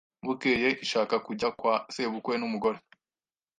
[0.25, 2.79] bukeye ishaka kujya kwa sebukwe numugore